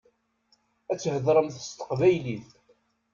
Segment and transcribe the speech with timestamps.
[0.91, 2.47] Ad theḍṛemt s teqbaylit.